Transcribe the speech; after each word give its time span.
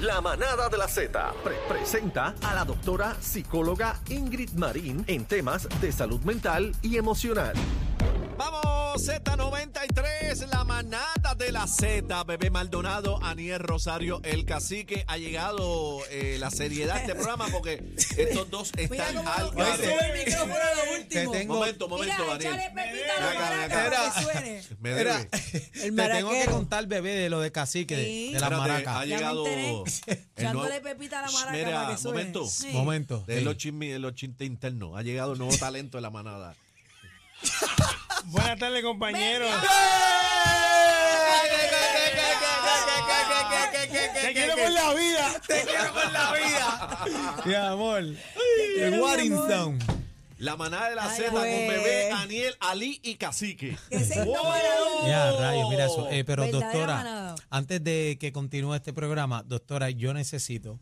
La 0.00 0.20
manada 0.20 0.68
de 0.68 0.78
la 0.78 0.88
Z 0.88 1.34
pre- 1.44 1.56
presenta 1.68 2.34
a 2.42 2.54
la 2.54 2.64
doctora 2.64 3.16
psicóloga 3.20 3.96
Ingrid 4.08 4.52
Marín 4.52 5.04
en 5.06 5.24
temas 5.26 5.68
de 5.80 5.92
salud 5.92 6.20
mental 6.22 6.74
y 6.82 6.96
emocional. 6.96 7.52
Vamos, 8.38 9.06
Z93, 9.06 10.46
la 10.50 10.64
manada 10.64 11.19
de 11.40 11.52
la 11.52 11.66
Z. 11.66 12.22
Bebé 12.24 12.50
Maldonado, 12.50 13.18
Aniel 13.24 13.58
Rosario, 13.60 14.20
el 14.24 14.44
cacique. 14.44 15.04
Ha 15.08 15.16
llegado 15.16 15.98
eh, 16.10 16.36
la 16.38 16.50
seriedad 16.50 16.94
de 16.96 17.00
este 17.00 17.14
programa 17.14 17.48
porque 17.50 17.82
estos 18.16 18.50
dos 18.50 18.70
están 18.76 19.16
al 19.26 19.46
lo 19.46 19.52
garete. 19.52 19.84
sube 19.84 20.06
el 20.12 20.18
micrófono 20.26 20.54
a 20.54 20.74
lo 20.74 20.82
Te 20.82 21.00
último. 21.00 21.32
tengo- 21.32 21.54
Momento, 21.54 21.88
momento, 21.88 22.14
Mira, 22.18 22.32
Daniel. 22.34 22.52
échale 22.54 22.70
pepita 22.74 23.16
a 23.16 23.20
la 23.20 23.30
Acá, 23.30 23.40
maraca 23.40 23.64
acá. 23.64 23.90
para 23.90 24.14
que 24.14 24.22
suene. 24.22 24.62
Me. 24.80 24.90
El 24.90 24.96
Te 25.00 25.30
tengo 25.80 25.86
que 25.86 25.92
maraquero. 25.92 26.52
contar, 26.52 26.86
bebé, 26.86 27.10
de 27.14 27.30
lo 27.30 27.40
de 27.40 27.50
cacique, 27.52 27.96
de- 27.96 28.04
Sí. 28.04 28.26
de, 28.26 28.40
las 28.40 28.42
Espérate, 28.42 28.68
maracas. 28.68 28.96
ha 28.96 29.04
Ya 29.04 29.14
me 29.14 29.16
llegado. 29.16 29.46
enteré. 29.46 29.70
el 30.06 30.18
Echándole 30.36 30.68
nuevo- 30.68 30.82
pepita 30.84 31.18
a 31.20 31.22
la 31.26 31.30
maraca 31.32 31.52
Mira, 31.56 31.70
para 31.82 31.90
que 31.96 32.02
suene. 32.02 32.18
momento. 32.18 32.46
Sí. 32.46 32.68
Momento. 32.72 33.24
De 33.26 33.38
Sí. 33.38 33.44
los 33.44 33.56
chismes, 33.56 33.98
los 34.00 34.14
chistes 34.14 34.46
internos. 34.46 34.96
Ha 34.96 35.02
llegado 35.02 35.32
el 35.32 35.38
nuevo 35.38 35.56
talento 35.56 35.96
de 35.98 36.02
la 36.02 36.10
manada. 36.10 36.54
Buenas 38.26 38.58
tardes, 38.58 38.82
compañeros. 38.84 39.50
Te 43.90 44.32
quiero 44.32 44.54
con 44.56 44.74
la 44.74 44.94
vida. 44.94 45.40
Te 45.46 45.62
quiero 45.62 45.92
con 45.92 46.12
la 46.12 46.32
vida. 46.32 47.42
Mi 47.44 47.54
amor. 47.54 48.04
De 48.76 49.00
Warrington. 49.00 49.78
La 50.38 50.56
manada 50.56 50.88
de 50.88 50.96
la 50.96 51.10
Z 51.10 51.30
con 51.30 51.42
pues. 51.42 51.68
bebé, 51.68 52.12
Aniel, 52.12 52.56
Ali 52.60 52.98
y 53.02 53.16
Cacique. 53.16 53.76
Ya, 53.90 55.32
rayos, 55.32 55.68
mira 55.68 55.84
eso. 55.84 56.08
Eh, 56.10 56.24
pero 56.24 56.46
doctora, 56.46 57.34
antes 57.50 57.84
de 57.84 58.16
que 58.18 58.32
continúe 58.32 58.74
este 58.74 58.94
programa, 58.94 59.42
doctora, 59.42 59.90
yo 59.90 60.14
necesito 60.14 60.78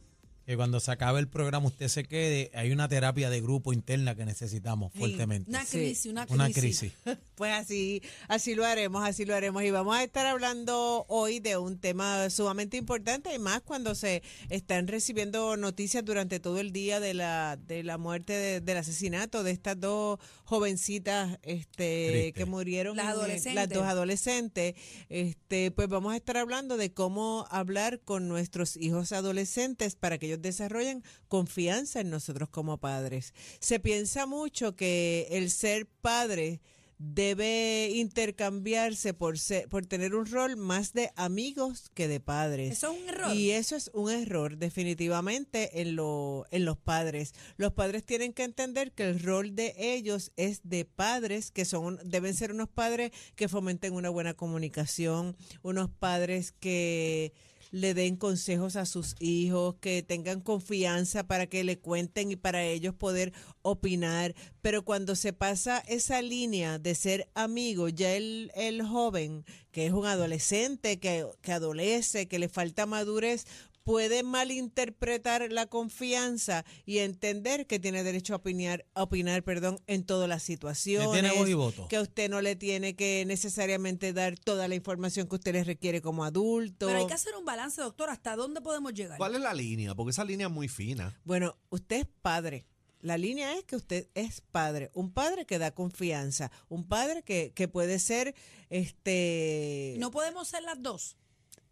que 0.49 0.57
cuando 0.57 0.81
se 0.81 0.91
acabe 0.91 1.21
el 1.21 1.29
programa 1.29 1.67
usted 1.69 1.89
se 1.89 2.05
quede. 2.05 2.51
Hay 2.55 2.73
una 2.73 2.89
terapia 2.89 3.29
de 3.29 3.39
grupo 3.43 3.75
interna 3.75 4.15
que 4.15 4.25
necesitamos 4.25 4.91
Sí, 4.95 4.99
fuertemente. 4.99 5.51
Una 5.51 5.63
Sí. 5.67 5.77
crisis, 5.77 6.07
una 6.07 6.25
crisis. 6.25 6.35
Una 6.35 6.51
crisis. 6.51 6.93
Pues 7.39 7.53
así, 7.53 8.03
así 8.27 8.57
lo 8.57 8.65
haremos, 8.65 9.07
así 9.07 9.25
lo 9.25 9.33
haremos. 9.35 9.63
Y 9.63 9.71
vamos 9.71 9.95
a 9.95 10.03
estar 10.03 10.27
hablando 10.27 11.05
hoy 11.09 11.39
de 11.39 11.57
un 11.57 11.79
tema 11.79 12.29
sumamente 12.31 12.77
importante 12.79 13.33
y 13.33 13.39
más 13.39 13.61
cuando 13.61 13.95
se 13.95 14.25
están 14.49 14.89
recibiendo 14.89 15.57
noticias 15.57 16.05
durante 16.05 16.41
todo 16.41 16.59
el 16.59 16.73
día 16.73 16.99
de 16.99 17.15
la, 17.15 17.57
de 17.57 17.85
la 17.85 17.97
muerte, 17.97 18.33
de- 18.33 18.61
del 18.61 18.79
asesinato 18.79 19.45
de 19.45 19.53
estas 19.53 19.79
dos 19.79 20.19
jovencitas 20.45 21.39
este, 21.43 22.09
Triste. 22.11 22.33
que 22.33 22.45
murieron. 22.47 22.97
Las 22.97 23.05
el- 23.07 23.13
adolescentes. 23.13 23.55
Las 23.55 23.69
dos 23.69 23.85
adolescentes. 23.85 24.75
Este, 25.09 25.71
pues 25.71 25.89
vamos 25.89 26.15
a 26.15 26.17
estar 26.17 26.39
hablando 26.39 26.77
de 26.77 26.93
cómo 26.93 27.47
hablar 27.51 28.01
con 28.01 28.27
nuestros 28.27 28.77
hijos 28.77 29.13
adolescentes 29.13 29.95
para 29.95 30.19
que 30.19 30.27
ellos 30.27 30.38
desarrollen 30.41 31.03
confianza 31.29 32.01
en 32.01 32.11
nosotros 32.11 32.49
como 32.49 32.79
padres. 32.79 33.35
Se 33.61 33.81
piensa 33.81 34.27
mucho 34.27 34.77
que 34.77 35.29
el 35.31 35.51
ser 35.51 35.87
padre 35.87 36.61
debe 36.99 37.91
intercambiarse 37.95 39.15
por 39.15 39.39
ser, 39.39 39.69
por 39.69 39.87
tener 39.87 40.15
un 40.15 40.27
rol 40.27 40.57
más 40.57 40.93
de 40.93 41.13
amigos 41.15 41.91
que 41.95 42.09
de 42.09 42.19
padres. 42.19 42.73
Eso 42.73 42.93
es 42.93 43.01
un 43.01 43.09
error. 43.09 43.37
Y 43.37 43.53
eso 43.53 43.77
es 43.77 43.91
un 43.95 44.11
error 44.11 44.59
definitivamente 44.59 45.81
en, 45.81 45.95
lo, 45.95 46.47
en 46.51 46.65
los 46.65 46.77
padres. 46.77 47.35
Los 47.57 47.73
padres 47.73 48.05
tienen 48.05 48.33
que 48.33 48.43
entender 48.43 48.93
que 48.93 49.05
el 49.05 49.21
rol 49.21 49.55
de 49.55 49.75
ellos 49.79 50.33
es 50.37 50.61
de 50.65 50.85
padres, 50.85 51.53
que 51.53 51.65
son 51.65 52.01
deben 52.05 52.35
ser 52.35 52.53
unos 52.53 52.69
padres 52.69 53.13
que 53.37 53.49
fomenten 53.49 53.95
una 53.95 54.11
buena 54.11 54.35
comunicación, 54.35 55.37
unos 55.63 55.91
padres 55.91 56.53
que 56.53 57.33
le 57.71 57.95
den 57.95 58.17
consejos 58.17 58.77
a 58.77 58.87
sus 58.87 59.15
hijos, 59.21 59.77
que 59.81 60.03
tengan 60.03 60.41
confianza 60.41 61.27
para 61.27 61.47
que 61.47 61.65
le 61.65 61.79
cuenten 61.79 62.31
y 62.31 62.37
para 62.37 62.65
ellos 62.65 62.95
poder 62.95 63.33
opinar. 63.63 64.35
Pero 64.63 64.85
cuando 64.85 65.17
se 65.17 65.33
pasa 65.33 65.79
esa 65.87 66.23
línea 66.23 66.79
de 66.79 66.95
ser 66.95 67.31
amigo, 67.35 67.89
ya 67.89 68.15
el, 68.15 68.51
el 68.55 68.83
joven, 68.83 69.45
que 69.71 69.87
es 69.87 69.93
un 69.93 70.07
adolescente, 70.07 70.99
que, 70.99 71.27
que 71.43 71.53
adolece, 71.53 72.29
que 72.29 72.39
le 72.39 72.49
falta 72.49 72.87
madurez, 72.87 73.47
puede 73.89 74.23
malinterpretar 74.23 75.51
la 75.51 75.65
confianza 75.65 76.67
y 76.85 76.99
entender 76.99 77.67
que 77.67 77.79
tiene 77.79 78.05
derecho 78.05 78.35
a 78.35 78.37
opinar, 78.37 78.85
a 78.93 79.05
opinar 79.05 79.43
perdón, 79.43 79.81
en 79.87 80.05
todas 80.05 80.29
las 80.29 80.43
situaciones. 80.43 81.09
Que 81.09 81.21
tiene 81.21 81.33
voz 81.33 81.49
y 81.49 81.55
voto. 81.55 81.89
Que 81.89 81.97
a 81.97 82.03
usted 82.03 82.29
no 82.29 82.43
le 82.43 82.55
tiene 82.55 82.97
que 82.97 83.25
necesariamente 83.27 84.13
dar 84.13 84.39
toda 84.39 84.69
la 84.69 84.75
información 84.75 85.27
que 85.27 85.37
usted 85.37 85.55
le 85.55 85.65
requiere 85.65 86.03
como 86.03 86.25
adulto. 86.25 86.87
Pero 86.87 86.99
hay 86.99 87.07
que 87.07 87.15
hacer 87.15 87.35
un 87.35 87.47
balance, 87.47 87.81
doctor. 87.81 88.11
¿Hasta 88.11 88.37
dónde 88.37 88.61
podemos 88.61 88.93
llegar? 88.93 89.17
¿Cuál 89.17 89.37
es 89.37 89.41
la 89.41 89.55
línea? 89.55 89.95
Porque 89.95 90.11
esa 90.11 90.25
línea 90.25 90.49
es 90.49 90.53
muy 90.53 90.69
fina. 90.69 91.19
Bueno, 91.25 91.57
usted 91.71 92.01
es 92.01 92.07
padre. 92.21 92.67
La 93.01 93.17
línea 93.17 93.57
es 93.57 93.65
que 93.65 93.77
usted 93.77 94.09
es 94.15 94.43
padre, 94.51 94.91
un 94.93 95.13
padre 95.13 95.47
que 95.47 95.59
da 95.59 95.71
confianza, 95.71 96.51
un 96.69 96.87
padre 96.87 97.23
que, 97.23 97.53
que 97.55 97.69
puede 97.69 98.01
ser, 98.01 98.35
este, 98.71 99.95
No 99.99 100.11
podemos 100.11 100.49
ser 100.49 100.65
las 100.65 100.83
dos. 100.83 101.17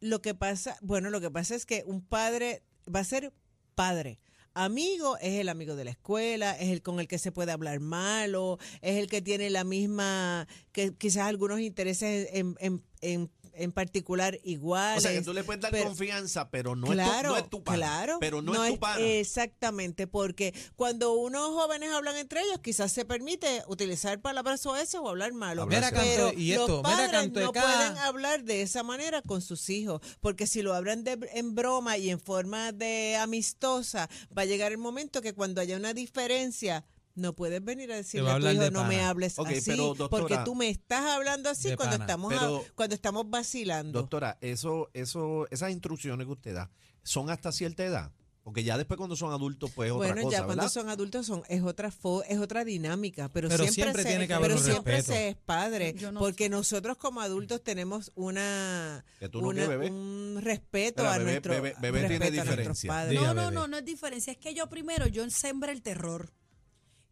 Lo 0.01 0.23
que 0.23 0.35
pasa, 0.35 0.77
bueno, 0.83 1.11
lo 1.11 1.21
que 1.21 1.31
pasa 1.31 1.55
es 1.55 1.67
que 1.67 1.85
un 1.87 2.03
padre 2.03 2.63
va 2.93 3.01
a 3.01 3.05
ser 3.05 3.33
padre. 3.75 4.19
Amigo 4.55 5.19
es 5.19 5.35
el 5.35 5.51
amigo 5.51 5.77
de 5.77 5.85
la 5.85 5.91
escuela, 5.91 6.53
es 6.53 6.71
el 6.71 6.81
con 6.81 6.99
el 6.99 7.09
que 7.09 7.19
se 7.19 7.31
puede 7.31 7.53
hablar 7.53 7.79
malo, 7.81 8.59
es 8.81 8.97
el 8.97 9.07
que 9.07 9.21
tiene 9.21 9.51
la 9.51 9.65
misma, 9.65 10.49
que 10.73 10.95
quizás 10.95 11.27
algunos 11.27 11.61
intereses 11.61 12.31
en, 12.33 12.57
en, 12.61 12.83
en, 13.03 13.31
en 13.57 13.73
particular 13.73 14.39
iguales. 14.45 14.99
O 14.99 15.01
sea, 15.09 15.13
que 15.13 15.23
tú 15.25 15.33
le 15.33 15.45
puedes 15.45 15.61
dar 15.63 15.71
pero- 15.71 15.85
confianza, 15.87 16.51
pero 16.51 16.77
no, 16.77 16.87
claro, 16.87 17.13
es 17.17 17.23
tu, 17.23 17.29
no 17.29 17.37
es 17.45 17.51
tu 17.51 17.63
pana. 17.65 17.77
Claro, 17.77 18.17
Pero 18.21 18.43
no, 18.43 18.65
es 18.65 18.73
tu 18.75 18.79
pana. 18.81 19.01
Exactamente, 19.05 20.07
porque 20.07 20.55
cuando 20.77 21.15
unos 21.15 21.51
jóvenes 21.51 21.91
hablan 21.93 22.17
entre 22.17 22.41
ellos, 22.43 22.61
quizás 22.63 22.93
se 22.93 23.05
permite 23.05 23.63
utilizar 23.69 24.21
palabras 24.21 24.61
soeces 24.61 24.95
o 24.97 25.09
hablar 25.09 25.33
malo. 25.33 25.63
Hablar 25.63 25.93
pero 25.93 26.27
canto, 26.27 26.41
y 26.41 26.53
los 26.55 26.61
esto, 26.63 26.77
mira, 26.83 26.97
padres 26.97 27.11
canto 27.11 27.41
no 27.41 27.53
cada- 27.53 27.77
pueden 27.91 27.99
hablar 27.99 28.45
de 28.45 28.63
esa 28.63 28.83
manera 28.83 29.23
con 29.23 29.41
sus 29.43 29.69
hijos, 29.71 30.01
porque 30.21 30.47
si 30.47 30.63
lo 30.63 30.75
hablan 30.75 31.05
de- 31.05 31.19
en 31.35 31.55
broma 31.55 31.97
y 31.99 32.11
en 32.11 32.21
forma 32.21 32.73
de 32.73 33.17
amistosa, 33.17 34.09
va 34.37 34.43
a 34.43 34.47
llegar 34.47 34.73
el 34.73 34.79
momento 34.79 35.23
que 35.23 35.35
cuando 35.35 35.61
haya 35.61 35.77
una 35.77 35.95
diferencia 35.95 36.85
no 37.17 37.35
puedes 37.35 37.65
venir 37.65 37.91
a 37.93 37.97
decirle 37.97 38.31
a 38.31 38.35
a 38.37 38.41
tu 38.41 38.47
hijo 38.49 38.71
no 38.71 38.85
me 38.85 38.97
pana". 38.97 39.09
hables 39.09 39.39
así 39.39 39.71
pero, 39.71 39.95
doctora- 39.95 40.09
porque 40.09 40.39
tú 40.45 40.55
me 40.55 40.69
estás 40.69 41.01
hablando 41.05 41.51
así 41.51 41.75
cuando 41.75 41.95
pana. 41.99 42.05
estamos 42.05 42.33
a- 42.35 42.73
cuando 42.75 42.95
estamos 42.95 43.29
vacilando 43.29 43.99
Doctora, 44.01 44.39
eso, 44.41 44.89
eso, 44.95 45.49
esas 45.51 45.71
instrucciones 45.73 46.27
que 46.27 46.33
usted 46.33 46.55
da 46.55 46.71
son 47.03 47.31
hasta 47.31 47.51
cierta 47.53 47.85
edad. 47.85 48.13
Porque 48.43 48.63
ya 48.63 48.79
después 48.79 48.97
cuando 48.97 49.17
son 49.17 49.33
adultos, 49.33 49.73
pues 49.75 49.89
es 49.89 49.93
otra 49.93 50.13
Bueno, 50.15 50.31
ya 50.31 50.45
cuando 50.45 50.63
¿verdad? 50.63 50.69
son 50.73 50.89
adultos 50.89 51.27
son 51.27 51.43
es 51.49 51.63
otra 51.63 51.91
fo- 51.91 52.23
es 52.29 52.39
otra 52.39 52.65
dinámica, 52.65 53.29
pero, 53.29 53.49
Pero 53.49 53.65
siempre, 53.65 53.83
siempre 53.83 54.03
se, 54.05 54.09
tiene 54.09 54.29
que 54.29 54.35
haber 54.35 54.51
pero 54.51 54.61
un 54.61 54.65
siempre 54.65 54.93
respeto. 54.99 55.19
se 55.19 55.29
es 55.31 55.37
padre, 55.37 55.95
no 56.13 56.21
porque 56.21 56.49
nosotros 56.49 56.97
como 56.97 57.21
adultos 57.23 57.65
tenemos 57.65 58.13
una, 58.15 59.05
no 59.33 59.49
bebé. 59.53 59.91
un 59.91 60.39
respeto 60.41 61.03
Espera, 61.03 61.15
a 61.15 61.19
bebé, 61.19 61.31
nuestro 61.33 61.53
bebé, 61.55 61.75
bebé 61.81 61.99
tiene 62.07 62.19
respeto 62.19 62.43
a 62.43 62.45
nuestros 62.45 62.57
diferencia. 62.57 62.89
padres. 62.89 63.11
Diga, 63.19 63.35
no, 63.35 63.43
no, 63.43 63.51
no, 63.51 63.67
no 63.67 63.77
es 63.79 63.85
diferencia. 63.85 64.31
Es 64.33 64.39
que 64.39 64.55
yo 64.55 64.69
primero, 64.69 65.09
yo 65.09 65.29
sembré 65.29 65.73
el 65.73 65.83
terror. 65.83 66.31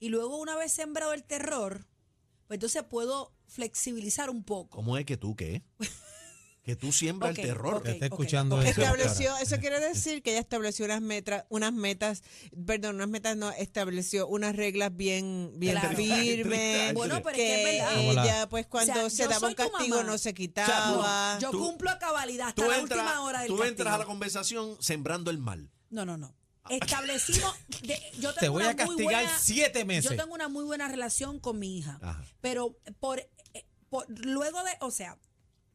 Y 0.00 0.08
luego, 0.08 0.38
una 0.38 0.56
vez 0.56 0.72
sembrado 0.72 1.12
el 1.12 1.24
terror, 1.24 1.86
pues 2.46 2.56
entonces 2.58 2.82
puedo 2.84 3.32
flexibilizar 3.46 4.30
un 4.30 4.44
poco. 4.44 4.76
¿Cómo 4.76 4.96
es 4.98 5.04
que 5.06 5.16
tú 5.16 5.34
qué? 5.36 5.62
que 6.62 6.76
tú 6.76 6.92
siembras 6.92 7.36
el 7.38 7.44
terror. 7.44 7.74
ok. 7.76 7.82
Que 7.84 7.90
está 7.90 8.06
escuchando 8.06 8.60
eso. 8.62 8.80
Estableció, 8.80 9.36
eso 9.36 9.58
quiere 9.58 9.80
decir 9.80 10.22
que 10.22 10.30
ella 10.30 10.40
estableció 10.40 10.86
unas 10.86 11.02
metas, 11.02 11.44
unas 11.50 11.74
metas, 11.74 12.22
perdón, 12.66 12.96
unas 12.96 13.08
metas 13.08 13.36
no, 13.36 13.50
estableció 13.52 14.26
unas 14.26 14.56
reglas 14.56 14.96
bien, 14.96 15.52
bien 15.56 15.78
Claro. 15.78 15.94
firmes. 15.96 16.94
Bueno, 16.94 17.16
pero 17.22 17.30
es 17.30 17.36
que 17.36 17.78
es 17.78 17.84
ella, 17.98 18.48
pues 18.48 18.66
cuando 18.66 18.92
O 19.04 19.10
sea, 19.10 19.26
se 19.26 19.28
daba 19.28 19.48
un 19.48 19.54
castigo 19.54 20.02
no 20.04 20.16
se 20.16 20.30
O 20.30 20.34
quitaba. 20.34 21.38
Yo 21.38 21.50
Tú- 21.50 21.58
cumplo 21.58 21.90
a 21.90 21.98
cabalidad 21.98 22.48
hasta 22.48 22.62
Tú 22.62 22.68
la 22.70 22.78
entras, 22.78 22.98
última 23.00 23.20
hora 23.20 23.40
del 23.40 23.48
tú 23.48 23.62
entras 23.62 23.94
a 23.94 23.98
la 23.98 24.06
conversación 24.06 24.76
sembrando 24.80 25.30
el 25.30 25.36
mal. 25.38 25.70
No, 25.90 26.06
no, 26.06 26.16
no. 26.16 26.34
Establecimos. 26.70 27.54
de- 27.82 28.00
yo 28.18 28.32
tengo 28.34 28.40
Te 28.40 28.48
voy 28.48 28.62
una 28.62 28.70
a 28.70 28.74
muy 28.74 28.86
castigar 28.96 29.22
buena- 29.24 29.38
siete 29.38 29.84
meses. 29.84 30.10
Yo 30.10 30.16
tengo 30.16 30.34
una 30.34 30.48
muy 30.48 30.64
buena 30.64 30.88
relación 30.88 31.38
con 31.38 31.58
mi 31.58 31.78
hija. 31.78 31.98
Ajá. 32.02 32.24
Pero 32.40 32.78
por, 33.00 33.20
eh, 33.20 33.66
por- 33.90 34.06
luego 34.08 34.62
de. 34.64 34.72
O 34.80 34.90
sea, 34.90 35.18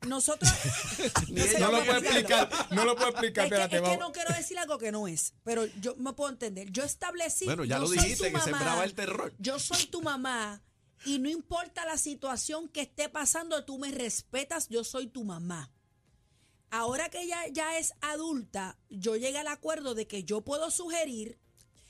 nosotros. 0.07 0.50
Sé 1.27 1.59
No 1.59 1.71
lo 1.71 1.83
puedo 1.86 1.97
explicar, 2.00 2.50
no 2.71 2.86
lo 2.86 2.95
puedo 2.95 3.09
explicar, 3.09 3.45
Es 3.45 3.50
que, 3.50 3.56
espérate, 3.56 3.75
es 3.75 3.81
que 3.81 3.88
vamos. 3.88 4.00
no 4.07 4.12
quiero 4.13 4.33
decir 4.33 4.57
algo 4.57 4.77
que 4.77 4.91
no 4.91 5.07
es, 5.07 5.33
pero 5.44 5.65
yo 5.81 5.95
me 5.97 6.13
puedo 6.13 6.30
entender. 6.31 6.71
Yo 6.71 6.83
establecí. 6.83 7.45
Bueno, 7.45 7.65
ya 7.65 7.80
lo 7.80 7.89
dijiste, 7.89 8.25
que 8.27 8.31
mamá, 8.31 8.45
sembraba 8.45 8.83
el 8.83 8.94
terror. 8.95 9.33
Yo 9.39 9.59
soy 9.59 9.86
tu 9.88 10.01
mamá 10.01 10.62
y 11.06 11.19
no 11.19 11.30
importa 11.30 11.86
la 11.86 11.97
situación 11.97 12.68
que 12.69 12.81
esté 12.81 13.09
pasando, 13.09 13.63
tú 13.65 13.77
me 13.77 13.91
respetas, 13.91 14.68
yo 14.69 14.83
soy 14.83 15.07
tu 15.07 15.24
mamá. 15.24 15.69
Ahora 16.71 17.10
que 17.10 17.21
ella 17.21 17.48
ya 17.51 17.77
es 17.77 17.94
adulta, 18.01 18.77
yo 18.89 19.16
llegué 19.16 19.39
al 19.39 19.48
acuerdo 19.48 19.95
de 19.95 20.07
que 20.07 20.24
yo 20.24 20.42
puedo 20.42 20.71
sugerir, 20.71 21.39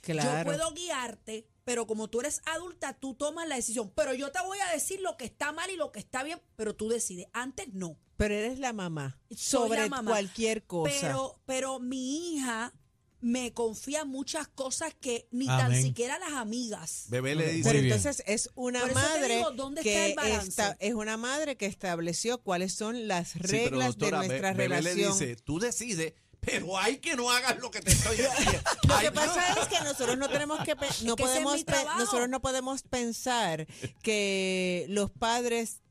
yo 0.03 0.43
puedo 0.45 0.71
guiarte, 0.73 1.47
pero 1.65 1.85
como 1.85 2.09
tú 2.09 2.21
eres 2.21 2.41
adulta, 2.45 2.93
tú 2.93 3.13
tomas 3.13 3.47
la 3.47 3.55
decisión. 3.55 3.91
Pero 3.95 4.13
yo 4.13 4.31
te 4.31 4.41
voy 4.41 4.57
a 4.59 4.71
decir 4.71 5.01
lo 5.01 5.17
que 5.17 5.25
está 5.25 5.51
mal 5.51 5.69
y 5.69 5.75
lo 5.75 5.91
que 5.91 5.99
está 5.99 6.23
bien, 6.23 6.41
pero 6.55 6.75
tú 6.75 6.89
decides. 6.89 7.27
Antes 7.33 7.73
no. 7.73 7.97
Pero 8.17 8.33
eres 8.33 8.59
la 8.59 8.73
mamá 8.73 9.19
Soy 9.29 9.37
sobre 9.37 9.81
la 9.81 9.89
mamá. 9.89 10.11
cualquier 10.11 10.65
cosa. 10.65 10.93
Pero, 10.99 11.39
pero 11.45 11.79
mi 11.79 12.33
hija 12.33 12.73
me 13.21 13.51
confía 13.53 14.05
muchas 14.05 14.47
cosas 14.47 14.93
que 14.99 15.27
ni 15.31 15.47
Amén. 15.49 15.57
tan 15.59 15.81
siquiera 15.81 16.17
las 16.19 16.31
amigas. 16.33 17.05
Bebé 17.09 17.35
le 17.35 17.51
dice. 17.51 17.69
Pero 17.69 17.83
entonces 17.83 18.23
es 18.25 18.49
una 18.55 18.85
madre 18.87 19.37
digo, 19.37 19.51
¿dónde 19.51 19.81
está 19.81 19.91
que 19.91 20.05
el 20.11 20.15
balance? 20.15 20.47
esta- 20.49 20.77
es 20.79 20.93
una 20.93 21.17
madre 21.17 21.57
que 21.57 21.65
estableció 21.65 22.41
cuáles 22.41 22.73
son 22.73 23.07
las 23.07 23.29
Sí, 23.31 23.39
pero, 23.41 23.53
reglas 23.71 23.87
doctora, 23.97 24.21
de 24.21 24.27
nuestra 24.27 24.53
Bebé 24.53 24.69
le 24.69 24.75
relación. 24.93 25.11
dice, 25.19 25.35
tú 25.35 25.59
decides, 25.59 26.13
pero 26.39 26.77
hay 26.77 26.99
que 26.99 27.17
no 27.17 27.29
hagas 27.29 27.59
lo 27.59 27.69
que 27.69 27.81
te 27.81 27.91
estoy 27.91 28.15
diciendo. 28.37 28.61
Lo 28.87 28.95
Ay, 28.95 29.05
que 29.07 29.11
pasa 29.11 29.61
es 29.61 29.67
que 29.67 29.83
nosotros 29.83 30.17
no 30.17 30.29
tenemos 30.29 30.59
que 30.63 30.75
no 31.03 31.15
que 31.17 31.23
podemos 31.23 31.65
nosotros 31.97 32.29
no 32.29 32.41
podemos 32.41 32.83
pensar 32.83 33.67
que 34.01 34.85
los 34.87 35.11
padres 35.11 35.81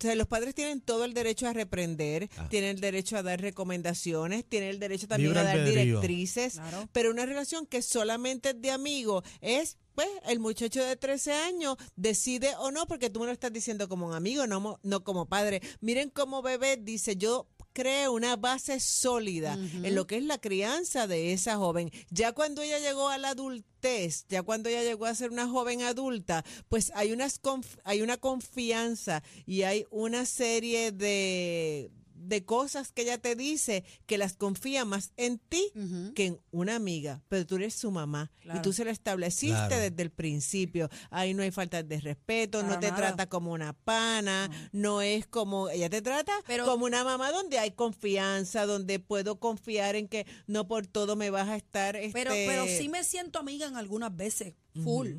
o 0.00 0.02
sea, 0.02 0.14
los 0.14 0.26
padres 0.28 0.54
tienen 0.54 0.80
todo 0.80 1.04
el 1.04 1.12
derecho 1.14 1.46
a 1.46 1.52
reprender, 1.52 2.28
Ah. 2.38 2.48
tienen 2.48 2.70
el 2.70 2.80
derecho 2.80 3.16
a 3.16 3.22
dar 3.22 3.40
recomendaciones, 3.40 4.44
tienen 4.48 4.70
el 4.70 4.78
derecho 4.78 5.06
también 5.06 5.30
Libre 5.34 5.40
a 5.40 5.44
dar 5.44 5.64
directrices, 5.64 6.54
Claro. 6.54 6.88
pero 6.92 7.10
una 7.10 7.26
relación 7.26 7.66
que 7.66 7.82
solamente 7.82 8.50
es 8.50 8.60
de 8.62 8.70
amigo 8.70 9.22
es, 9.40 9.76
pues, 9.94 10.08
el 10.26 10.38
muchacho 10.40 10.82
de 10.84 10.96
13 10.96 11.32
años 11.32 11.76
decide 11.96 12.54
o 12.58 12.70
no, 12.70 12.86
porque 12.86 13.10
tú 13.10 13.20
me 13.20 13.26
lo 13.26 13.32
estás 13.32 13.52
diciendo 13.52 13.88
como 13.88 14.06
un 14.06 14.14
amigo, 14.14 14.46
no, 14.46 14.60
mo- 14.60 14.80
no 14.82 15.04
como 15.04 15.26
padre. 15.26 15.60
Miren 15.80 16.10
cómo 16.10 16.42
bebé 16.42 16.76
dice, 16.78 17.16
yo 17.16 17.46
creo 17.72 18.12
una 18.12 18.36
base 18.36 18.80
sólida 18.80 19.54
en 19.54 19.94
lo 19.94 20.06
que 20.06 20.16
es 20.16 20.24
la 20.24 20.38
crianza 20.38 21.06
de 21.06 21.32
esa 21.32 21.56
joven. 21.56 21.90
Ya 22.10 22.32
cuando 22.32 22.62
ella 22.62 22.78
llegó 22.78 23.08
a 23.08 23.18
la 23.18 23.30
adultez, 23.30 24.26
ya 24.28 24.42
cuando 24.42 24.68
ella 24.68 24.82
llegó 24.82 25.06
a 25.06 25.14
ser 25.14 25.30
una 25.30 25.48
joven 25.48 25.82
adulta, 25.82 26.44
pues 26.68 26.92
hay, 26.94 27.12
unas 27.12 27.40
hay 27.84 28.02
una 28.02 28.16
confianza 28.16 29.22
y 29.46 29.62
hay 29.62 29.86
una 29.90 30.26
serie 30.26 30.92
de, 30.92 31.90
de 32.22 32.44
cosas 32.44 32.92
que 32.92 33.02
ella 33.02 33.18
te 33.18 33.34
dice 33.34 33.84
que 34.06 34.18
las 34.18 34.34
confía 34.34 34.84
más 34.84 35.12
en 35.16 35.38
ti 35.38 35.72
que 36.14 36.26
en 36.26 36.40
una 36.50 36.76
amiga, 36.76 37.22
pero 37.28 37.46
tú 37.46 37.56
eres 37.56 37.74
su 37.74 37.90
mamá 37.90 38.30
y 38.54 38.60
tú 38.60 38.72
se 38.72 38.84
lo 38.84 38.90
estableciste 38.90 39.56
Claro. 39.56 39.76
desde 39.76 40.02
el 40.02 40.10
principio. 40.10 40.88
Ahí 41.10 41.34
no 41.34 41.42
hay 41.42 41.50
falta 41.50 41.82
de 41.82 42.00
respeto, 42.00 42.62
no 42.62 42.78
te 42.78 42.88
nada. 42.90 42.96
trata 42.96 43.28
como 43.28 43.52
una 43.52 43.72
pana, 43.72 44.50
no 44.72 45.02
es 45.02 45.26
como 45.26 45.68
ella 45.70 45.88
te 45.90 46.02
trata 46.02 46.32
Pero- 46.46 46.66
como 46.66 46.84
una 46.84 47.04
mamá 47.04 47.32
donde 47.32 47.58
hay 47.58 47.70
confianza, 47.72 48.66
donde 48.66 48.98
puedo 49.00 49.40
confiar 49.40 49.96
en 49.96 50.08
que 50.08 50.26
no 50.46 50.68
por 50.68 50.86
todo 50.86 51.16
me 51.16 51.30
vas 51.30 51.48
a 51.48 51.56
estar 51.56 51.94
Pero, 52.12 52.32
este, 52.32 52.46
pero 52.46 52.66
sí 52.66 52.88
me 52.88 53.02
siento 53.04 53.38
amiga 53.38 53.66
en 53.66 53.76
algunas 53.76 54.14
veces, 54.14 54.54
full. 54.84 55.12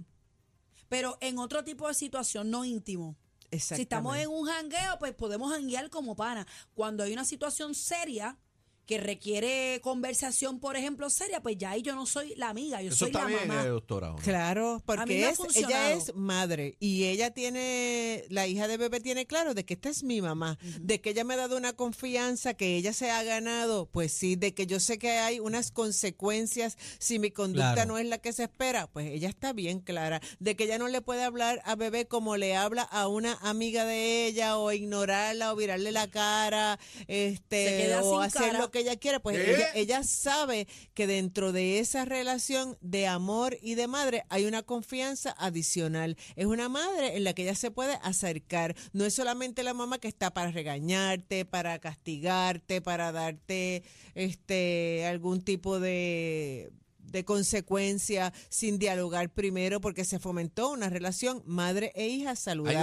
Pero 0.89 1.17
en 1.21 1.37
otro 1.39 1.63
tipo 1.63 1.87
de 1.87 1.93
situación, 1.93 2.49
no 2.51 2.65
íntimo. 2.65 3.15
Si 3.59 3.81
estamos 3.81 4.15
en 4.17 4.29
un 4.29 4.45
jangueo, 4.45 4.97
pues 4.99 5.13
podemos 5.13 5.51
janguear 5.51 5.89
como 5.89 6.15
pana. 6.15 6.47
Cuando 6.73 7.03
hay 7.03 7.11
una 7.11 7.25
situación 7.25 7.75
seria 7.75 8.37
que 8.85 8.97
requiere 8.97 9.79
conversación, 9.83 10.59
por 10.59 10.75
ejemplo, 10.75 11.09
seria, 11.09 11.41
pues 11.41 11.57
ya 11.57 11.71
ahí 11.71 11.81
yo 11.81 11.95
no 11.95 12.05
soy 12.05 12.33
la 12.35 12.49
amiga, 12.49 12.81
yo 12.81 12.89
Eso 12.89 12.97
soy 12.97 13.07
está 13.09 13.21
la 13.21 13.27
bien, 13.27 13.47
mamá. 13.47 13.63
eh, 13.63 13.67
doctora. 13.69 14.09
¿o 14.11 14.17
no? 14.17 14.23
Claro, 14.23 14.75
me 14.75 14.81
porque 14.85 15.25
ha 15.25 15.29
es, 15.29 15.39
ella 15.39 15.45
funcionado. 15.45 15.97
es 15.97 16.15
madre 16.15 16.75
y 16.79 17.05
ella 17.05 17.31
tiene, 17.31 18.25
la 18.29 18.47
hija 18.47 18.67
de 18.67 18.77
bebé 18.77 18.99
tiene 18.99 19.25
claro 19.25 19.53
de 19.53 19.63
que 19.65 19.75
esta 19.75 19.89
es 19.89 20.03
mi 20.03 20.21
mamá, 20.21 20.57
de 20.81 20.99
que 20.99 21.11
ella 21.11 21.23
me 21.23 21.35
ha 21.35 21.37
dado 21.37 21.55
una 21.57 21.73
confianza 21.73 22.53
que 22.53 22.75
ella 22.75 22.91
se 22.93 23.11
ha 23.11 23.23
ganado, 23.23 23.85
pues 23.85 24.11
sí, 24.11 24.35
de 24.35 24.53
que 24.53 24.67
yo 24.67 24.79
sé 24.79 24.97
que 24.99 25.11
hay 25.11 25.39
unas 25.39 25.71
consecuencias 25.71 26.77
si 26.99 27.19
mi 27.19 27.31
conducta 27.31 27.73
Claro. 27.73 27.93
no 27.93 27.97
es 27.99 28.05
la 28.07 28.17
que 28.17 28.33
se 28.33 28.43
espera, 28.43 28.87
pues 28.87 29.07
ella 29.07 29.29
está 29.29 29.53
bien 29.53 29.79
clara, 29.81 30.19
de 30.39 30.55
que 30.55 30.63
ella 30.65 30.77
no 30.77 30.87
le 30.87 31.01
puede 31.01 31.23
hablar 31.23 31.61
a 31.65 31.75
bebé 31.75 32.07
como 32.07 32.37
le 32.37 32.55
habla 32.55 32.81
a 32.83 33.07
una 33.07 33.33
amiga 33.41 33.85
de 33.85 34.25
ella 34.25 34.57
o 34.57 34.71
ignorarla 34.71 35.53
o 35.53 35.55
virarle 35.55 35.91
la 35.91 36.09
cara, 36.09 36.79
Se 37.07 37.27
este, 37.27 37.65
queda 37.77 38.01
o 38.03 38.15
sin 38.15 38.23
hacer 38.23 38.41
cara. 38.51 38.59
lo 38.59 38.70
que 38.71 38.79
ella 38.79 38.95
quiere, 38.95 39.19
pues 39.19 39.37
¿Eh? 39.37 39.55
ella, 39.55 39.67
ella 39.75 40.03
sabe 40.03 40.67
que 40.93 41.07
dentro 41.07 41.51
de 41.51 41.79
esa 41.79 42.05
relación 42.05 42.77
de 42.81 43.07
amor 43.07 43.57
y 43.61 43.75
de 43.75 43.87
madre 43.87 44.23
hay 44.29 44.45
una 44.45 44.63
confianza 44.63 45.35
adicional. 45.37 46.17
Es 46.35 46.45
una 46.45 46.69
madre 46.69 47.17
en 47.17 47.23
la 47.23 47.33
que 47.33 47.43
ella 47.43 47.55
se 47.55 47.71
puede 47.71 47.99
acercar. 48.01 48.75
No 48.93 49.05
es 49.05 49.13
solamente 49.13 49.63
la 49.63 49.73
mamá 49.73 49.99
que 49.99 50.07
está 50.07 50.33
para 50.33 50.51
regañarte, 50.51 51.45
para 51.45 51.79
castigarte, 51.79 52.81
para 52.81 53.11
darte 53.11 53.83
este 54.15 55.05
algún 55.05 55.41
tipo 55.41 55.79
de 55.79 56.71
de 57.11 57.25
consecuencia 57.25 58.33
sin 58.49 58.79
dialogar 58.79 59.29
primero 59.33 59.81
porque 59.81 60.05
se 60.05 60.19
fomentó 60.19 60.69
una 60.71 60.89
relación 60.89 61.43
madre 61.45 61.91
e 61.95 62.07
hija 62.07 62.35
saludable. 62.35 62.77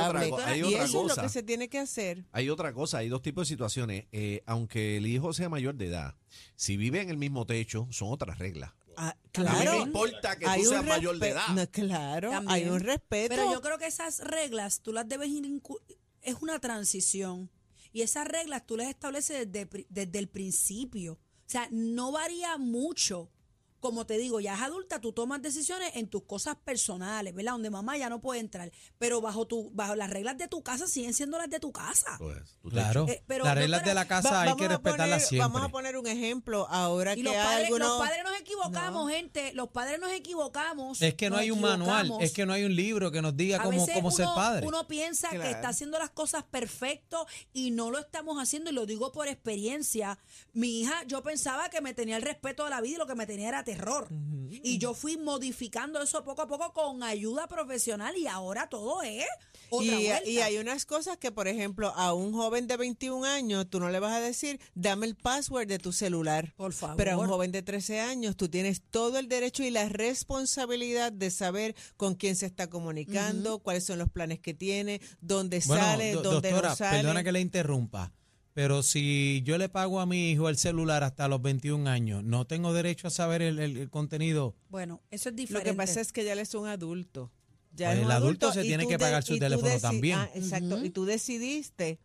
hay 0.44 0.60
y 0.60 0.64
otra 0.64 0.84
eso 0.84 0.84
es 0.84 0.92
lo 0.94 1.02
cosa. 1.08 1.22
que 1.22 1.28
se 1.28 1.42
tiene 1.42 1.68
que 1.68 1.78
hacer. 1.78 2.24
Hay 2.32 2.50
otra 2.50 2.72
cosa, 2.72 2.98
hay 2.98 3.08
dos 3.08 3.22
tipos 3.22 3.46
de 3.46 3.52
situaciones. 3.54 4.06
Eh, 4.12 4.42
aunque 4.46 4.96
el 4.98 5.06
hijo 5.06 5.32
sea 5.32 5.48
mayor 5.48 5.74
de 5.76 5.86
edad, 5.86 6.14
si 6.56 6.76
vive 6.76 7.00
en 7.00 7.10
el 7.10 7.16
mismo 7.16 7.46
techo, 7.46 7.86
son 7.90 8.08
otras 8.12 8.38
reglas. 8.38 8.72
Ah, 8.96 9.10
A 9.10 9.14
mí 9.14 9.18
claro. 9.32 9.72
me 9.72 9.82
importa 9.84 10.36
que 10.36 10.46
Hay 10.46 10.62
tú 10.62 10.68
un 10.70 10.74
seas 10.74 10.84
mayor 10.84 11.18
de 11.18 11.28
edad. 11.28 11.48
No, 11.54 11.70
claro, 11.70 12.32
hay 12.48 12.64
un 12.68 12.80
respeto. 12.80 13.28
Pero 13.36 13.52
yo 13.52 13.60
creo 13.62 13.78
que 13.78 13.86
esas 13.86 14.18
reglas 14.20 14.80
tú 14.80 14.92
las 14.92 15.08
debes 15.08 15.30
es 16.22 16.34
una 16.40 16.58
transición 16.58 17.48
y 17.92 18.02
esas 18.02 18.26
reglas 18.26 18.66
tú 18.66 18.76
las 18.76 18.88
estableces 18.88 19.50
desde, 19.50 19.86
desde 19.88 20.18
el 20.18 20.28
principio. 20.28 21.12
O 21.14 21.50
sea, 21.50 21.68
no 21.70 22.12
varía 22.12 22.58
mucho. 22.58 23.30
Como 23.80 24.06
te 24.06 24.18
digo, 24.18 24.40
ya 24.40 24.54
es 24.54 24.60
adulta, 24.62 25.00
tú 25.00 25.12
tomas 25.12 25.40
decisiones 25.42 25.92
en 25.94 26.08
tus 26.08 26.24
cosas 26.24 26.56
personales, 26.56 27.34
¿verdad? 27.34 27.52
Donde 27.52 27.70
mamá 27.70 27.96
ya 27.96 28.08
no 28.08 28.20
puede 28.20 28.40
entrar, 28.40 28.70
pero 28.98 29.20
bajo 29.20 29.46
tu 29.46 29.70
bajo 29.72 29.94
las 29.94 30.10
reglas 30.10 30.36
de 30.38 30.48
tu 30.48 30.62
casa 30.62 30.86
siguen 30.86 31.14
siendo 31.14 31.38
las 31.38 31.48
de 31.50 31.60
tu 31.60 31.72
casa. 31.72 32.16
Pues, 32.18 32.56
tú 32.62 32.68
Claro. 32.70 33.06
Eh, 33.08 33.22
pero, 33.26 33.44
Las 33.44 33.54
reglas 33.56 33.84
de 33.84 33.94
la 33.94 34.06
casa 34.06 34.30
Va- 34.30 34.42
hay 34.42 34.54
que 34.56 34.68
respetarlas 34.68 35.08
poner- 35.22 35.28
siempre. 35.28 35.48
Vamos 35.48 35.62
a 35.62 35.68
poner 35.70 35.96
un 35.96 36.06
ejemplo 36.06 36.66
ahora 36.68 37.12
Y 37.14 37.16
que 37.16 37.22
los 37.24 37.34
hay 37.34 37.42
padres, 37.44 37.64
algunos... 37.66 37.88
los 37.88 37.98
padres 37.98 38.24
nos 38.24 38.40
equivocamos, 38.40 39.10
gente. 39.10 39.52
Los 39.54 39.68
padres 39.68 40.00
nos 40.00 40.10
equivocamos. 40.12 41.02
Es 41.02 41.14
que 41.14 41.30
no 41.30 41.36
hay 41.36 41.50
un 41.50 41.60
manual, 41.60 42.12
es 42.20 42.32
que 42.32 42.46
no 42.46 42.52
hay 42.52 42.64
un 42.64 42.74
libro 42.74 43.10
que 43.10 43.22
nos 43.22 43.36
diga 43.36 43.58
A 43.58 43.62
cómo, 43.62 43.78
veces 43.78 43.94
cómo 43.94 44.10
ser 44.10 44.26
padre. 44.34 44.66
Uno 44.66 44.86
piensa 44.88 45.28
que 45.30 45.50
está 45.50 45.68
haciendo 45.68 45.98
las 45.98 46.10
cosas 46.10 46.44
perfecto 46.44 47.26
y 47.52 47.70
no 47.70 47.90
lo 47.90 47.98
estamos 47.98 48.38
haciendo 48.42 48.70
y 48.70 48.72
lo 48.74 48.86
digo 48.86 49.12
por 49.12 49.28
experiencia. 49.28 50.18
Mi 50.52 50.80
hija, 50.80 51.04
yo 51.06 51.22
pensaba 51.22 51.68
que 51.70 51.80
me 51.80 51.94
tenía 51.94 52.16
el 52.16 52.22
respeto 52.22 52.64
de 52.64 52.70
la 52.70 52.80
vida 52.80 52.94
y 52.96 52.98
lo 52.98 53.06
que 53.06 53.14
me 53.14 53.26
tenía 53.26 53.48
era 53.48 53.64
terror. 53.72 54.08
Y 54.62 54.78
yo 54.78 54.94
fui 54.94 55.16
modificando 55.18 56.00
eso 56.02 56.24
poco 56.24 56.42
a 56.42 56.46
poco 56.48 56.72
con 56.72 57.02
ayuda 57.02 57.46
profesional 57.48 58.16
y 58.16 58.26
ahora 58.26 58.68
todo 58.68 59.02
es 59.02 59.26
otra 59.70 59.86
Y, 60.00 60.06
vuelta. 60.06 60.28
y 60.28 60.38
hay 60.40 60.56
unas 60.56 60.86
cosas 60.86 61.18
que, 61.18 61.30
por 61.30 61.48
ejemplo, 61.48 61.88
a 61.94 62.14
un 62.14 62.32
joven 62.32 62.66
de 62.66 62.76
21 62.78 63.24
años 63.26 63.66
tú 63.68 63.78
no 63.78 63.90
le 63.90 64.00
vas 64.00 64.14
a 64.14 64.20
decir, 64.20 64.58
dame 64.74 65.04
el 65.06 65.16
password 65.16 65.66
de 65.68 65.78
tu 65.78 65.92
celular. 65.92 66.54
Por 66.56 66.72
favor. 66.72 66.96
Pero 66.96 67.12
a 67.12 67.16
un 67.18 67.26
joven 67.28 67.52
de 67.52 67.62
13 67.62 68.00
años 68.00 68.36
tú 68.36 68.48
tienes 68.48 68.80
todo 68.90 69.18
el 69.18 69.28
derecho 69.28 69.62
y 69.62 69.70
la 69.70 69.86
responsabilidad 69.88 71.12
de 71.12 71.30
saber 71.30 71.74
con 71.96 72.14
quién 72.14 72.34
se 72.36 72.46
está 72.46 72.68
comunicando, 72.70 73.58
cuáles 73.58 73.84
son 73.84 73.98
los 73.98 74.08
planes 74.10 74.40
que 74.40 74.54
tiene, 74.54 75.00
dónde 75.20 75.60
Bueno, 75.66 75.82
sale, 75.82 76.12
do- 76.12 76.22
dónde 76.22 76.50
doctora, 76.50 76.70
no 76.70 76.76
sale. 76.76 76.98
perdona 76.98 77.22
que 77.24 77.32
le 77.32 77.40
interrumpa, 77.40 78.12
pero 78.58 78.82
si 78.82 79.40
yo 79.44 79.56
le 79.56 79.68
pago 79.68 80.00
a 80.00 80.06
mi 80.06 80.32
hijo 80.32 80.48
el 80.48 80.56
celular 80.56 81.04
hasta 81.04 81.28
los 81.28 81.40
21 81.40 81.86
años, 81.88 82.24
¿no 82.24 82.44
tengo 82.44 82.72
derecho 82.72 83.06
a 83.06 83.10
saber 83.10 83.40
el, 83.40 83.60
el- 83.60 83.76
el 83.76 83.88
contenido? 83.88 84.56
Bueno, 84.68 85.00
eso 85.12 85.28
es 85.28 85.34
Lo 85.34 85.36
diferente. 85.36 85.70
que 85.70 85.76
pasa 85.76 86.00
es 86.00 86.10
que 86.10 86.24
ya 86.24 86.32
él 86.32 86.40
es 86.40 86.52
un 86.56 86.66
adulto. 86.66 87.30
Ya 87.72 87.86
Pues 87.86 87.98
es 87.98 88.04
un 88.04 88.10
el 88.10 88.16
adulto 88.16 88.52
se 88.52 88.62
tiene 88.62 88.88
que 88.88 88.98
pagar 88.98 89.22
su 89.22 89.38
teléfono 89.38 89.78
también. 89.78 90.18
Ah, 90.18 90.28
exacto. 90.34 90.84
Y 90.84 90.90
tú 90.90 91.04
decidiste 91.04 92.00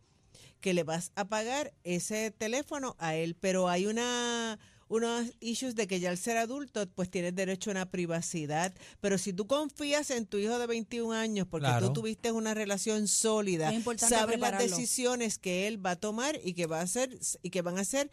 que 0.60 0.74
le 0.74 0.84
vas 0.84 1.10
a 1.16 1.24
pagar 1.24 1.74
ese 1.82 2.30
teléfono 2.30 2.94
a 3.00 3.16
él, 3.16 3.34
pero 3.34 3.68
hay 3.68 3.86
una 3.86 4.60
unos 4.88 5.26
issues 5.40 5.74
de 5.74 5.86
que 5.86 6.00
ya 6.00 6.10
al 6.10 6.18
ser 6.18 6.36
adulto 6.36 6.86
pues 6.94 7.10
tienes 7.10 7.34
derecho 7.34 7.70
a 7.70 7.72
una 7.72 7.90
privacidad, 7.90 8.72
pero 9.00 9.18
si 9.18 9.32
tú 9.32 9.46
confías 9.46 10.10
en 10.10 10.26
tu 10.26 10.38
hijo 10.38 10.58
de 10.58 10.66
21 10.66 11.12
años 11.12 11.46
porque 11.50 11.66
Claro. 11.66 11.86
tú 11.88 11.94
tuviste 12.00 12.32
una 12.32 12.54
relación 12.54 13.08
sólida, 13.08 13.72
sabes 13.98 14.38
las 14.38 14.58
decisiones 14.58 15.38
que 15.38 15.66
él 15.66 15.84
va 15.84 15.92
a 15.92 15.96
tomar 15.96 16.38
y 16.44 16.54
que 16.54 16.66
va 16.66 16.80
a 16.80 16.82
hacer 16.82 17.18
y 17.42 17.50
que 17.50 17.62
van 17.62 17.78
a 17.78 17.84
ser 17.84 18.10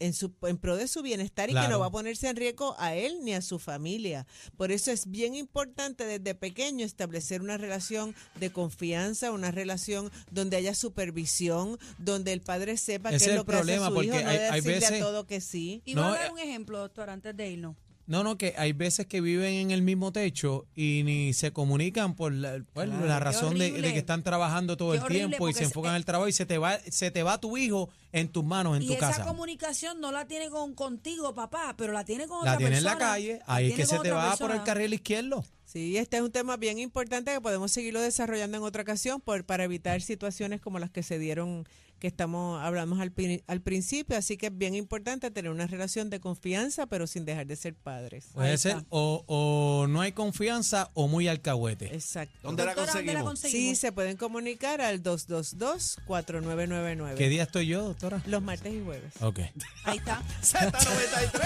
en, 0.00 0.12
su, 0.14 0.32
en 0.42 0.58
pro 0.58 0.76
de 0.76 0.88
su 0.88 1.02
bienestar 1.02 1.50
y 1.50 1.54
que 1.54 1.68
no 1.68 1.78
va 1.78 1.86
a 1.86 1.90
ponerse 1.90 2.28
en 2.28 2.36
riesgo 2.36 2.74
a 2.78 2.94
él 2.94 3.18
ni 3.22 3.32
a 3.34 3.40
su 3.42 3.58
familia. 3.58 4.26
Por 4.56 4.72
eso 4.72 4.90
es 4.90 5.10
bien 5.10 5.34
importante 5.34 6.04
desde 6.04 6.34
pequeño 6.34 6.84
establecer 6.84 7.40
una 7.42 7.56
relación 7.56 8.14
de 8.40 8.50
confianza, 8.50 9.30
una 9.30 9.50
relación 9.50 10.10
donde 10.30 10.56
haya 10.56 10.74
supervisión, 10.74 11.78
donde 11.98 12.32
el 12.32 12.40
padre 12.40 12.76
sepa 12.76 13.10
Ese 13.10 13.10
qué 13.10 13.16
es 13.16 13.22
es 13.22 13.28
el 13.28 13.36
lo 13.36 13.44
que 13.44 13.52
hace 13.52 13.58
problema, 13.60 13.88
su 13.88 13.94
porque 13.94 14.06
hijo, 14.08 14.20
no 14.20 14.28
hay- 14.28 14.38
de 14.38 14.44
hay 14.46 14.60
decirle 14.60 14.80
veces- 14.80 15.00
a 15.02 15.04
todo 15.04 15.26
que 15.26 15.40
sí. 15.40 15.82
Y 15.84 15.94
voy 15.94 16.02
No, 16.02 16.08
a 16.08 16.18
dar 16.18 16.26
eh, 16.26 16.30
un 16.32 16.38
ejemplo, 16.38 16.78
doctor, 16.78 17.10
antes 17.10 17.36
de 17.36 17.50
irnos. 17.50 17.76
No, 18.06 18.22
no, 18.22 18.36
que 18.36 18.54
hay 18.58 18.72
veces 18.74 19.06
que 19.06 19.20
viven 19.22 19.54
en 19.54 19.70
el 19.70 19.80
mismo 19.80 20.12
techo 20.12 20.66
y 20.74 21.02
ni 21.04 21.32
se 21.32 21.52
comunican 21.52 22.14
por 22.14 22.32
la, 22.32 22.58
pues, 22.74 22.88
Claro, 22.88 23.06
la 23.06 23.18
razón 23.18 23.58
de, 23.58 23.72
de 23.72 23.92
que 23.94 23.98
están 23.98 24.22
trabajando 24.22 24.76
todo 24.76 24.92
Qué 24.92 24.98
el 24.98 25.04
tiempo 25.04 25.48
y 25.48 25.54
se 25.54 25.64
enfocan 25.64 25.92
en 25.92 25.96
el 25.96 26.04
trabajo 26.04 26.28
y 26.28 26.32
se 26.32 26.44
te 26.44 26.58
va 26.58 26.78
se 26.86 27.10
te 27.10 27.22
va 27.22 27.40
tu 27.40 27.56
hijo 27.56 27.88
en 28.12 28.28
tus 28.28 28.44
manos, 28.44 28.76
en 28.76 28.82
y 28.82 28.88
tu 28.88 28.92
esa 28.92 29.08
casa. 29.08 29.24
comunicación 29.24 30.00
no 30.00 30.12
la 30.12 30.26
tiene 30.26 30.50
con 30.50 30.74
contigo, 30.74 31.34
papá, 31.34 31.74
pero 31.78 31.92
la 31.94 32.04
tiene 32.04 32.26
con 32.26 32.44
La 32.44 32.52
otra 32.52 32.58
tiene 32.58 32.76
en 32.76 32.82
persona. 32.84 32.92
la 33.06 33.12
calle, 33.12 33.40
La 33.46 33.54
ahí 33.54 33.64
es 33.68 33.74
tiene 33.74 33.82
que 33.82 33.96
se 33.96 33.98
te 34.00 34.10
va 34.10 34.30
por 34.36 34.50
el 34.50 34.58
persona. 34.58 34.64
carril 34.64 34.94
izquierdo. 34.94 35.44
Sí, 35.74 35.96
este 35.98 36.16
es 36.18 36.22
un 36.22 36.30
tema 36.30 36.56
bien 36.56 36.78
importante 36.78 37.32
que 37.32 37.40
podemos 37.40 37.72
seguirlo 37.72 38.00
desarrollando 38.00 38.56
en 38.58 38.62
otra 38.62 38.82
ocasión 38.82 39.20
por, 39.20 39.44
para 39.44 39.64
evitar 39.64 40.00
situaciones 40.02 40.60
como 40.60 40.78
las 40.78 40.90
que 40.90 41.02
se 41.02 41.18
dieron, 41.18 41.66
que 41.98 42.06
estamos 42.06 42.62
hablamos 42.62 43.00
al, 43.00 43.10
pri- 43.10 43.42
al 43.48 43.60
principio. 43.60 44.16
Así 44.16 44.36
que 44.36 44.46
es 44.46 44.56
bien 44.56 44.76
importante 44.76 45.32
tener 45.32 45.50
una 45.50 45.66
relación 45.66 46.10
de 46.10 46.20
confianza, 46.20 46.86
pero 46.86 47.08
sin 47.08 47.24
dejar 47.24 47.48
de 47.48 47.56
ser 47.56 47.74
padres. 47.74 48.26
Puede 48.34 48.52
Ahí 48.52 48.58
ser 48.58 48.84
o, 48.88 49.24
o 49.26 49.88
no 49.88 50.00
hay 50.00 50.12
confianza 50.12 50.92
o 50.94 51.08
muy 51.08 51.26
alcahuete. 51.26 51.92
Exacto. 51.92 52.38
¿Dónde 52.44 52.64
la 52.66 52.74
Doctora, 52.76 52.92
¿dónde 52.98 53.12
la 53.14 53.24
conseguimos? 53.24 53.68
Sí, 53.70 53.74
se 53.74 53.90
pueden 53.90 54.16
comunicar 54.16 54.80
al 54.80 55.02
222-4999. 55.02 57.16
¿Qué 57.16 57.28
día 57.28 57.42
estoy 57.42 57.66
yo, 57.66 57.82
doctora? 57.82 58.22
Los 58.26 58.42
martes 58.42 58.72
y 58.72 58.80
jueves. 58.80 59.12
Ok. 59.22 59.40
Ahí 59.82 59.98
está. 59.98 60.22
Z93. 60.40 61.40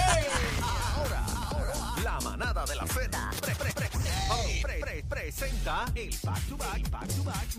Ahora, 0.61 1.25
ahora, 1.25 1.73
la 2.03 2.19
manada 2.21 2.63
de 2.67 2.75
la 2.75 2.85
Z 2.85 3.31
pre- 4.61 5.03
presenta 5.07 5.85
el 5.95 6.09
back 6.23 6.47
to 6.47 6.57
back, 6.57 6.89
back 6.89 7.07
to 7.07 7.23
back 7.23 7.49